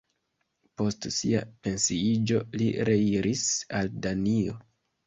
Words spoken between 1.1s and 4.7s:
sia pensiiĝo li reiris al Danio.